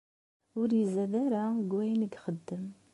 [0.59, 2.65] Ur izad ara deg wayen i ixeddem.